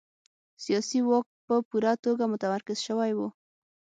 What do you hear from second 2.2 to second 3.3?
متمرکز شوی و.